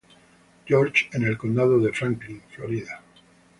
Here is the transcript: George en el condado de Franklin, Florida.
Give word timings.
George 0.65 1.11
en 1.13 1.21
el 1.21 1.37
condado 1.37 1.77
de 1.77 1.93
Franklin, 1.93 2.41
Florida. 2.55 3.03